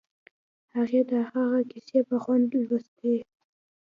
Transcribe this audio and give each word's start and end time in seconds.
هغې 0.75 1.01
د 1.11 1.13
هغه 1.31 1.59
کیسې 1.71 1.99
په 2.09 2.15
خوند 2.23 2.49
لوستې 2.67 3.15